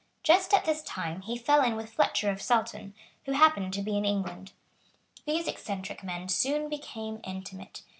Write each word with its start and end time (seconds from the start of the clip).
Just 0.23 0.51
at 0.51 0.65
this 0.65 0.81
time 0.81 1.21
he 1.21 1.37
fell 1.37 1.61
in 1.63 1.75
with 1.75 1.93
Fletcher 1.93 2.31
of 2.31 2.41
Saltoun, 2.41 2.95
who 3.25 3.33
happened 3.33 3.71
to 3.75 3.83
be 3.83 3.95
in 3.99 4.03
England. 4.03 4.51
These 5.27 5.47
eccentric 5.47 6.01
men 6.03 6.27
soon 6.27 6.69
became 6.69 7.19
intimate. 7.23 7.83